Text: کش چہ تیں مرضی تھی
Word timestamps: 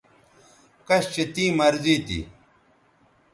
کش 0.87 1.03
چہ 1.13 1.23
تیں 1.33 1.51
مرضی 1.57 1.95
تھی 2.05 2.19